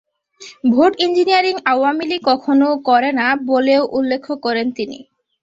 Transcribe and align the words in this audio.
Vote 0.71 0.91
engineering 0.99 1.55
Awami 1.71 2.05
League 2.09 2.21
কখনো 2.25 2.67
করে 2.87 3.09
না 3.19 3.27
বলেও 3.49 3.81
উল্লেখ 3.97 4.23
করেন 4.45 4.67
তিনি। 4.77 4.97